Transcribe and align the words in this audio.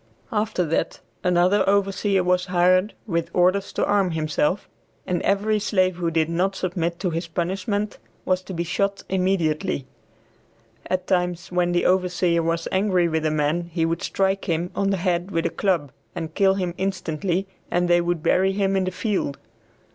After 0.31 0.65
that 0.65 0.99
another 1.23 1.63
overseer 1.69 2.23
was 2.23 2.47
hired, 2.47 2.95
with 3.05 3.29
orders 3.35 3.71
to 3.73 3.85
arm 3.85 4.09
himself, 4.09 4.67
and 5.05 5.21
every 5.21 5.59
slave 5.59 5.97
who 5.97 6.09
did 6.09 6.27
not 6.27 6.55
submit 6.55 6.99
to 7.01 7.11
his 7.11 7.27
punishment 7.27 7.99
was 8.25 8.41
to 8.45 8.53
be 8.55 8.63
shot 8.63 9.03
immediately. 9.09 9.85
At 10.87 11.05
times, 11.05 11.51
when 11.51 11.71
the 11.71 11.85
overseer 11.85 12.41
was 12.41 12.67
angry 12.71 13.07
with 13.07 13.27
a 13.27 13.29
man 13.29 13.65
he 13.71 13.85
would 13.85 14.01
strike 14.01 14.45
him 14.45 14.71
on 14.75 14.89
the 14.89 14.97
head 14.97 15.29
with 15.29 15.45
a 15.45 15.51
club 15.51 15.91
and 16.15 16.33
kill 16.33 16.55
him 16.55 16.73
instantly, 16.79 17.45
and 17.69 17.87
they 17.87 18.01
would 18.01 18.23
bury 18.23 18.53
him 18.53 18.75
in 18.75 18.85
the 18.85 18.89
field. 18.91 19.37